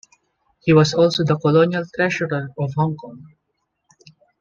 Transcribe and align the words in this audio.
He 0.63 0.73
was 0.73 0.95
also 0.95 1.23
the 1.23 1.37
Colonial 1.37 1.83
Treasurer 1.95 2.49
of 2.57 2.73
Hong 2.75 2.97
Kong. 2.97 3.23